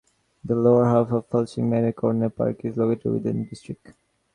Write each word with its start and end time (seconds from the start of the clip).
The 0.43 0.55
lower 0.55 0.85
half 0.85 1.11
of 1.11 1.27
Flushing 1.27 1.69
Meadows–Corona 1.69 2.31
Park 2.31 2.65
is 2.65 2.75
located 2.75 3.11
within 3.11 3.43
the 3.43 3.49
district. 3.51 3.93